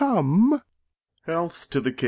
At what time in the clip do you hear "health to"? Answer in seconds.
1.25-1.79